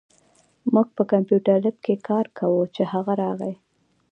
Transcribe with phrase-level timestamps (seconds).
[0.73, 3.53] مونږ په کمپیوټر لېب کې کار کوو، چې هغه راغی